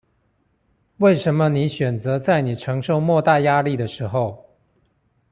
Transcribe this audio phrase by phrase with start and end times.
[0.97, 4.49] 為什麼你選擇在你承受莫大壓力的時候